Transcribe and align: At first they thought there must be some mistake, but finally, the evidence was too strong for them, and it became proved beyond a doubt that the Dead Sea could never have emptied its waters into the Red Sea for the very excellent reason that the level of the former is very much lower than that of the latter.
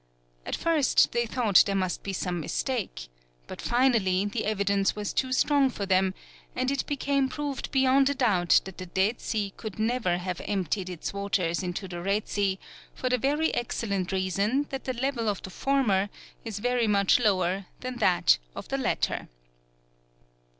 At 0.47 0.55
first 0.55 1.11
they 1.11 1.27
thought 1.27 1.61
there 1.67 1.75
must 1.75 2.01
be 2.01 2.11
some 2.11 2.39
mistake, 2.39 3.07
but 3.45 3.61
finally, 3.61 4.25
the 4.25 4.45
evidence 4.45 4.95
was 4.95 5.13
too 5.13 5.31
strong 5.31 5.69
for 5.69 5.85
them, 5.85 6.15
and 6.55 6.71
it 6.71 6.87
became 6.87 7.29
proved 7.29 7.69
beyond 7.69 8.09
a 8.09 8.15
doubt 8.15 8.61
that 8.65 8.79
the 8.79 8.87
Dead 8.87 9.21
Sea 9.21 9.53
could 9.57 9.77
never 9.77 10.17
have 10.17 10.41
emptied 10.45 10.89
its 10.89 11.13
waters 11.13 11.61
into 11.61 11.87
the 11.87 12.01
Red 12.01 12.27
Sea 12.27 12.57
for 12.95 13.09
the 13.09 13.19
very 13.19 13.53
excellent 13.53 14.11
reason 14.11 14.65
that 14.71 14.85
the 14.85 14.93
level 14.93 15.29
of 15.29 15.43
the 15.43 15.51
former 15.51 16.09
is 16.43 16.57
very 16.57 16.87
much 16.87 17.19
lower 17.19 17.67
than 17.81 17.97
that 17.97 18.39
of 18.55 18.69
the 18.69 18.79
latter. 18.79 19.29